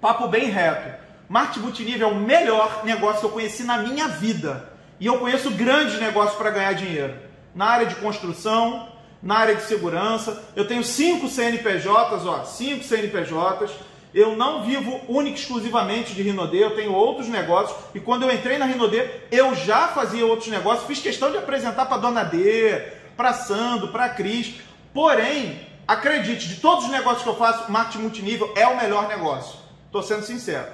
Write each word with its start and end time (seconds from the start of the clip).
papo 0.00 0.28
bem 0.28 0.50
reto. 0.50 0.98
Marketing 1.28 1.60
multinível 1.60 2.08
é 2.08 2.12
o 2.12 2.16
melhor 2.16 2.84
negócio 2.84 3.20
que 3.20 3.26
eu 3.26 3.30
conheci 3.30 3.62
na 3.62 3.78
minha 3.78 4.08
vida. 4.08 4.68
E 4.98 5.06
eu 5.06 5.18
conheço 5.18 5.50
grandes 5.50 6.00
negócios 6.00 6.36
para 6.36 6.50
ganhar 6.50 6.72
dinheiro. 6.72 7.14
Na 7.54 7.66
área 7.66 7.86
de 7.86 7.94
construção, 7.96 8.88
na 9.22 9.36
área 9.36 9.54
de 9.54 9.62
segurança. 9.62 10.42
Eu 10.56 10.66
tenho 10.66 10.82
cinco 10.82 11.28
CNPJs, 11.28 11.86
ó, 12.26 12.44
cinco 12.44 12.84
CNPJs. 12.84 13.70
Eu 14.12 14.36
não 14.36 14.64
vivo 14.64 15.00
única 15.08 15.36
e 15.36 15.40
exclusivamente 15.40 16.14
de 16.14 16.22
Rinodê, 16.22 16.64
eu 16.64 16.74
tenho 16.74 16.92
outros 16.92 17.28
negócios. 17.28 17.78
E 17.94 18.00
quando 18.00 18.24
eu 18.24 18.34
entrei 18.34 18.58
na 18.58 18.66
Rinodê, 18.66 19.08
eu 19.30 19.54
já 19.54 19.88
fazia 19.88 20.26
outros 20.26 20.48
negócios. 20.48 20.86
Fiz 20.86 20.98
questão 20.98 21.30
de 21.30 21.38
apresentar 21.38 21.86
para 21.86 21.98
Dona 21.98 22.24
D, 22.24 22.82
para 23.16 23.32
Sandro, 23.32 23.88
para 23.88 24.08
Cris. 24.08 24.54
Porém, 24.92 25.60
acredite, 25.86 26.48
de 26.48 26.56
todos 26.56 26.86
os 26.86 26.90
negócios 26.90 27.22
que 27.22 27.28
eu 27.28 27.36
faço, 27.36 27.70
marketing 27.70 28.02
multinível 28.02 28.52
é 28.56 28.66
o 28.66 28.76
melhor 28.76 29.06
negócio. 29.06 29.60
Estou 29.90 30.04
sendo 30.04 30.22
sincero. 30.22 30.68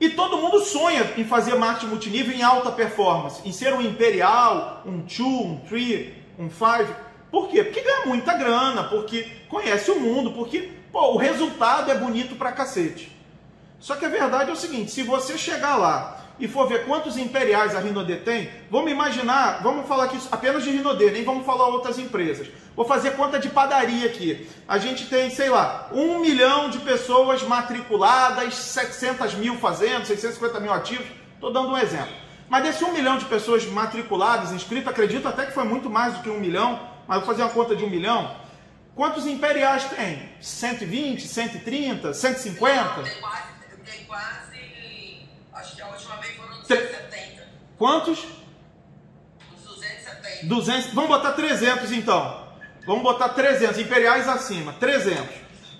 E 0.00 0.10
todo 0.10 0.36
mundo 0.36 0.60
sonha 0.60 1.12
em 1.16 1.24
fazer 1.24 1.56
marketing 1.56 1.88
multinível 1.88 2.32
em 2.32 2.40
alta 2.40 2.70
performance, 2.70 3.42
em 3.44 3.50
ser 3.50 3.74
um 3.74 3.80
imperial, 3.80 4.84
um 4.86 5.00
two, 5.00 5.26
um 5.26 5.58
three, 5.68 6.14
um 6.38 6.48
five. 6.48 6.94
Por 7.32 7.48
quê? 7.48 7.64
Porque 7.64 7.80
ganha 7.80 8.06
muita 8.06 8.34
grana, 8.34 8.84
porque 8.84 9.26
conhece 9.48 9.90
o 9.90 9.98
mundo, 9.98 10.30
porque 10.34 10.70
pô, 10.92 11.14
o 11.14 11.16
resultado 11.16 11.90
é 11.90 11.96
bonito 11.96 12.36
pra 12.36 12.52
cacete. 12.52 13.10
Só 13.80 13.96
que 13.96 14.04
a 14.04 14.08
verdade 14.08 14.50
é 14.50 14.52
o 14.52 14.56
seguinte: 14.56 14.90
se 14.90 15.02
você 15.02 15.38
chegar 15.38 15.76
lá 15.76 16.18
e 16.38 16.46
for 16.46 16.68
ver 16.68 16.84
quantos 16.86 17.16
imperiais 17.16 17.74
a 17.74 17.80
Rinodê 17.80 18.16
tem, 18.16 18.50
vamos 18.70 18.90
imaginar, 18.90 19.60
vamos 19.62 19.88
falar 19.88 20.04
aqui 20.04 20.18
apenas 20.30 20.62
de 20.62 20.70
Rinodê, 20.70 21.10
nem 21.10 21.24
vamos 21.24 21.44
falar 21.44 21.68
outras 21.68 21.98
empresas. 21.98 22.48
Vou 22.76 22.84
fazer 22.84 23.12
conta 23.12 23.40
de 23.40 23.48
padaria 23.48 24.06
aqui. 24.06 24.48
A 24.68 24.78
gente 24.78 25.06
tem, 25.06 25.30
sei 25.30 25.48
lá, 25.48 25.88
um 25.92 26.20
milhão 26.20 26.70
de 26.70 26.78
pessoas 26.78 27.42
matriculadas, 27.42 28.54
700 28.54 29.34
mil 29.34 29.56
fazendo, 29.56 30.06
650 30.06 30.60
mil 30.60 30.72
ativos. 30.72 31.06
Estou 31.34 31.52
dando 31.52 31.70
um 31.70 31.78
exemplo. 31.78 32.14
Mas 32.48 32.62
desse 32.62 32.84
um 32.84 32.92
milhão 32.92 33.18
de 33.18 33.24
pessoas 33.26 33.66
matriculadas, 33.66 34.52
inscritas, 34.52 34.88
acredito 34.88 35.26
até 35.26 35.44
que 35.44 35.52
foi 35.52 35.64
muito 35.64 35.90
mais 35.90 36.14
do 36.14 36.22
que 36.22 36.30
um 36.30 36.38
milhão, 36.38 36.80
mas 37.06 37.18
vou 37.18 37.26
fazer 37.26 37.42
uma 37.42 37.50
conta 37.50 37.76
de 37.76 37.84
um 37.84 37.90
milhão. 37.90 38.34
Quantos 38.94 39.26
imperiais 39.26 39.84
tem? 39.84 40.28
120, 40.40 41.26
130, 41.26 42.14
150? 42.14 43.04
Tem 43.90 44.04
quase. 44.04 45.26
Acho 45.52 45.76
que 45.76 45.82
a 45.82 45.88
última 45.88 46.16
vez 46.16 46.36
foram 46.36 46.60
270. 46.60 47.48
Quantos? 47.78 48.24
Uns 49.52 49.62
270. 49.62 50.46
200, 50.46 50.94
vamos 50.94 51.08
botar 51.08 51.32
300 51.32 51.92
então. 51.92 52.46
Vamos 52.86 53.02
botar 53.02 53.30
300, 53.30 53.78
imperiais 53.78 54.28
acima, 54.28 54.72
300. 54.74 55.26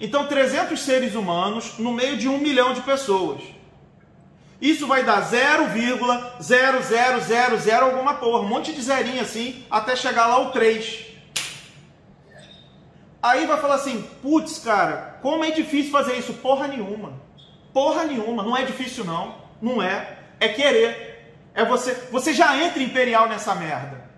Então 0.00 0.26
300 0.26 0.80
seres 0.80 1.14
humanos 1.14 1.78
no 1.78 1.92
meio 1.92 2.16
de 2.16 2.28
um 2.28 2.38
milhão 2.38 2.72
de 2.72 2.80
pessoas. 2.82 3.42
Isso 4.60 4.86
vai 4.86 5.04
dar 5.04 5.22
0,0000 5.22 7.80
alguma 7.80 8.14
porra, 8.14 8.42
um 8.42 8.48
monte 8.48 8.72
de 8.72 8.82
zerinho 8.82 9.22
assim, 9.22 9.64
até 9.70 9.94
chegar 9.94 10.26
lá 10.26 10.40
o 10.40 10.50
3. 10.50 11.06
Aí 13.22 13.46
vai 13.46 13.60
falar 13.60 13.76
assim, 13.76 14.02
putz, 14.22 14.58
cara, 14.58 15.18
como 15.22 15.44
é 15.44 15.50
difícil 15.50 15.92
fazer 15.92 16.16
isso? 16.16 16.32
Porra 16.34 16.68
nenhuma. 16.68 17.27
Porra 17.72 18.04
nenhuma, 18.04 18.42
não 18.42 18.56
é 18.56 18.64
difícil 18.64 19.04
não. 19.04 19.36
Não 19.60 19.82
é. 19.82 20.18
É 20.40 20.48
querer. 20.48 21.32
É 21.54 21.64
você, 21.64 21.94
você 22.10 22.32
já 22.32 22.56
entra 22.62 22.82
imperial 22.82 23.28
nessa 23.28 23.54
merda. 23.54 24.08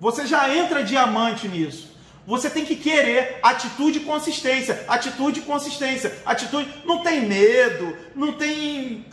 Você 0.00 0.26
já 0.26 0.54
entra 0.54 0.84
diamante 0.84 1.48
nisso. 1.48 1.88
Você 2.26 2.50
tem 2.50 2.64
que 2.64 2.76
querer 2.76 3.38
atitude 3.42 4.00
e 4.00 4.04
consistência, 4.04 4.84
atitude 4.86 5.40
e 5.40 5.42
consistência, 5.44 6.14
atitude. 6.26 6.68
Não 6.84 7.02
tem 7.02 7.22
medo, 7.22 7.96
não 8.14 8.34
tem 8.34 9.06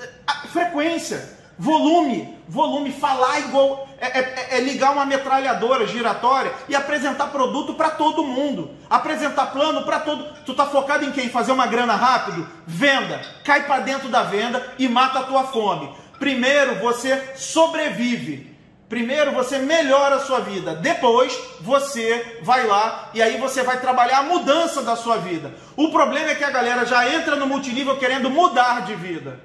frequência, 0.52 1.35
volume, 1.58 2.38
volume. 2.48 2.92
Falar 2.92 3.40
igual 3.40 3.88
é, 4.00 4.20
é, 4.20 4.58
é 4.58 4.60
ligar 4.60 4.92
uma 4.92 5.06
metralhadora 5.06 5.88
giratória 5.88 6.52
e 6.68 6.76
apresentar 6.76 7.28
produto 7.28 7.74
para 7.74 7.92
todo 7.92 8.24
mundo, 8.24 8.72
apresentar 8.90 9.48
plano 9.48 9.84
para 9.84 10.00
todo. 10.00 10.24
Tu 10.46 10.54
tá 10.54 10.66
focado 10.66 11.06
em 11.06 11.12
quem? 11.12 11.30
Fazer 11.30 11.52
uma 11.52 11.68
grana 11.68 11.96
rápido? 11.96 12.48
Venda, 12.66 13.22
cai 13.44 13.66
para 13.66 13.80
dentro 13.82 14.10
da 14.10 14.24
venda 14.24 14.74
e 14.78 14.88
mata 14.88 15.20
a 15.20 15.24
tua 15.24 15.44
fome. 15.46 15.90
Primeiro 16.20 16.76
você 16.76 17.34
sobrevive. 17.36 18.56
Primeiro 18.88 19.32
você 19.32 19.58
melhora 19.58 20.18
a 20.18 20.20
sua 20.20 20.42
vida, 20.42 20.76
depois 20.76 21.36
você 21.60 22.40
vai 22.44 22.68
lá 22.68 23.10
e 23.16 23.22
aí 23.22 23.38
você 23.40 23.64
vai 23.64 23.80
trabalhar 23.80 24.20
a 24.20 24.24
mudança 24.24 24.84
da 24.84 24.96
sua 24.96 25.18
vida. 25.18 25.52
O 25.76 25.90
problema 25.90 26.30
é 26.30 26.36
que 26.36 26.44
a 26.44 26.52
galera 26.52 26.86
já 26.86 27.10
entra 27.12 27.36
no 27.36 27.48
multinível 27.48 27.98
querendo 27.98 28.30
mudar 28.30 28.84
de 28.86 28.94
vida, 28.94 29.40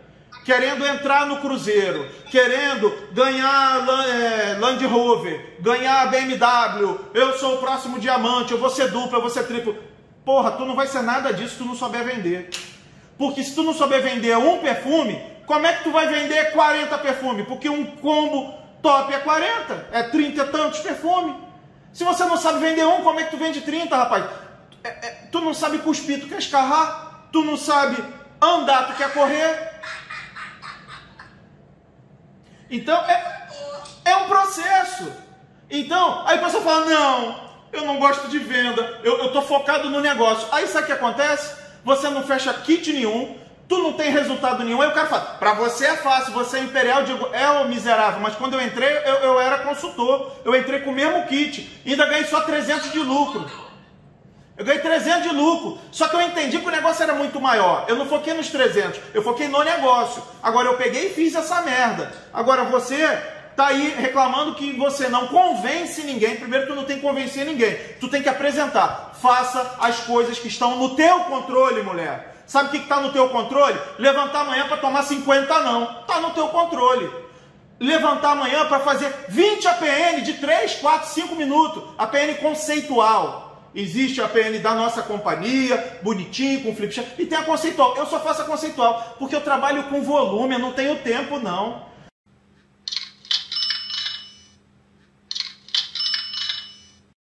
querendo 0.44 0.86
entrar 0.86 1.26
no 1.26 1.40
cruzeiro, 1.40 2.08
querendo 2.30 2.90
ganhar 3.12 3.86
é, 3.88 4.58
Land 4.58 4.84
Rover, 4.86 5.56
ganhar 5.60 6.10
BMW. 6.10 6.98
Eu 7.14 7.38
sou 7.38 7.56
o 7.56 7.58
próximo 7.58 7.98
diamante, 7.98 8.52
eu 8.52 8.58
vou 8.58 8.70
ser 8.70 8.90
duplo, 8.90 9.16
eu 9.16 9.20
vou 9.20 9.30
ser 9.30 9.46
triplo. 9.46 9.76
Porra, 10.24 10.52
tu 10.52 10.64
não 10.64 10.76
vai 10.76 10.86
ser 10.86 11.02
nada 11.02 11.32
disso 11.32 11.52
se 11.52 11.58
tu 11.58 11.64
não 11.64 11.74
souber 11.74 12.04
vender. 12.04 12.50
Porque 13.18 13.42
se 13.42 13.54
tu 13.54 13.62
não 13.62 13.74
souber 13.74 14.02
vender 14.02 14.36
um 14.36 14.58
perfume, 14.58 15.20
como 15.46 15.66
é 15.66 15.72
que 15.74 15.84
tu 15.84 15.90
vai 15.90 16.06
vender 16.06 16.52
40 16.52 16.98
perfumes? 16.98 17.46
Porque 17.46 17.68
um 17.68 17.84
combo 17.96 18.60
Top 18.82 19.12
é 19.12 19.18
40, 19.18 19.88
é 19.92 20.02
30 20.04 20.42
e 20.42 20.46
tantos 20.48 20.80
perfume. 20.80 21.36
Se 21.92 22.04
você 22.04 22.24
não 22.24 22.36
sabe 22.36 22.60
vender 22.60 22.86
um, 22.86 23.02
como 23.02 23.20
é 23.20 23.24
que 23.24 23.30
tu 23.30 23.36
vende 23.36 23.60
30, 23.60 23.94
rapaz? 23.94 24.24
É, 24.82 24.88
é, 24.88 25.10
tu 25.30 25.40
não 25.40 25.52
sabe 25.52 25.78
cuspir, 25.78 26.20
tu 26.20 26.28
quer 26.28 26.38
escarrar? 26.38 27.28
Tu 27.30 27.44
não 27.44 27.56
sabe 27.56 28.02
andar, 28.40 28.86
tu 28.86 28.94
quer 28.94 29.12
correr? 29.12 29.69
Então, 32.70 32.96
é, 33.06 33.48
é 34.04 34.16
um 34.16 34.28
processo. 34.28 35.10
Então, 35.68 36.22
aí 36.26 36.38
a 36.38 36.42
pessoa 36.42 36.62
fala, 36.62 36.86
não, 36.86 37.50
eu 37.72 37.84
não 37.84 37.98
gosto 37.98 38.28
de 38.28 38.38
venda, 38.38 39.00
eu 39.02 39.26
estou 39.26 39.42
focado 39.42 39.90
no 39.90 40.00
negócio. 40.00 40.48
Aí 40.52 40.66
sabe 40.66 40.84
o 40.84 40.86
que 40.86 40.92
acontece? 40.92 41.60
Você 41.84 42.08
não 42.08 42.22
fecha 42.22 42.52
kit 42.52 42.92
nenhum, 42.92 43.36
tu 43.68 43.78
não 43.78 43.92
tem 43.92 44.10
resultado 44.10 44.64
nenhum. 44.64 44.82
Aí 44.82 44.88
o 44.88 44.94
cara 44.94 45.06
fala, 45.06 45.22
para 45.38 45.54
você 45.54 45.86
é 45.86 45.96
fácil, 45.96 46.32
você 46.32 46.58
é 46.58 46.62
imperial. 46.62 47.00
Eu 47.00 47.06
digo, 47.06 47.28
é 47.32 47.48
o 47.50 47.68
miserável, 47.68 48.20
mas 48.20 48.34
quando 48.34 48.54
eu 48.54 48.62
entrei, 48.62 48.98
eu, 49.04 49.14
eu 49.14 49.40
era 49.40 49.58
consultor. 49.58 50.32
Eu 50.44 50.54
entrei 50.56 50.80
com 50.80 50.90
o 50.90 50.94
mesmo 50.94 51.26
kit, 51.26 51.80
ainda 51.86 52.06
ganhei 52.06 52.24
só 52.24 52.40
300 52.40 52.92
de 52.92 52.98
lucro. 52.98 53.48
Eu 54.60 54.66
ganhei 54.66 54.82
300 54.82 55.22
de 55.22 55.34
lucro. 55.34 55.78
Só 55.90 56.06
que 56.06 56.14
eu 56.14 56.20
entendi 56.20 56.58
que 56.58 56.68
o 56.68 56.70
negócio 56.70 57.02
era 57.02 57.14
muito 57.14 57.40
maior. 57.40 57.86
Eu 57.88 57.96
não 57.96 58.04
foquei 58.04 58.34
nos 58.34 58.50
300, 58.50 59.00
eu 59.14 59.22
foquei 59.22 59.48
no 59.48 59.64
negócio. 59.64 60.22
Agora 60.42 60.68
eu 60.68 60.76
peguei 60.76 61.06
e 61.06 61.14
fiz 61.14 61.34
essa 61.34 61.62
merda. 61.62 62.12
Agora 62.30 62.64
você 62.64 63.08
tá 63.56 63.68
aí 63.68 63.94
reclamando 63.96 64.54
que 64.54 64.74
você 64.74 65.08
não 65.08 65.28
convence 65.28 66.02
ninguém. 66.02 66.36
Primeiro, 66.36 66.66
tu 66.66 66.74
não 66.74 66.84
tem 66.84 66.96
que 66.96 67.02
convencer 67.02 67.46
ninguém. 67.46 67.74
Tu 67.98 68.06
tem 68.08 68.22
que 68.22 68.28
apresentar. 68.28 69.12
Faça 69.18 69.76
as 69.80 70.00
coisas 70.00 70.38
que 70.38 70.48
estão 70.48 70.76
no 70.76 70.94
teu 70.94 71.20
controle, 71.20 71.82
mulher. 71.82 72.44
Sabe 72.46 72.68
o 72.68 72.70
que 72.72 72.76
está 72.76 73.00
no 73.00 73.12
teu 73.14 73.30
controle? 73.30 73.80
Levantar 73.98 74.42
amanhã 74.42 74.68
para 74.68 74.76
tomar 74.76 75.04
50 75.04 75.58
não. 75.60 76.00
Está 76.02 76.20
no 76.20 76.32
teu 76.32 76.48
controle. 76.48 77.10
Levantar 77.80 78.32
amanhã 78.32 78.66
para 78.66 78.80
fazer 78.80 79.10
20 79.30 79.66
APN 79.68 80.20
de 80.20 80.34
3, 80.34 80.74
4, 80.74 81.08
5 81.08 81.34
minutos. 81.34 81.82
APN 81.96 82.34
conceitual. 82.34 83.49
Existe 83.74 84.20
a 84.20 84.24
APN 84.24 84.58
da 84.58 84.74
nossa 84.74 85.02
companhia, 85.02 86.00
bonitinho, 86.02 86.62
com 86.62 86.74
flip 86.74 87.06
e 87.18 87.26
tem 87.26 87.38
a 87.38 87.42
conceitual. 87.42 87.96
Eu 87.96 88.06
só 88.06 88.18
faço 88.20 88.42
a 88.42 88.44
conceitual, 88.44 89.16
porque 89.18 89.34
eu 89.34 89.40
trabalho 89.40 89.84
com 89.84 90.02
volume, 90.02 90.54
eu 90.54 90.58
não 90.58 90.72
tenho 90.72 90.96
tempo 90.96 91.38
não. 91.38 91.89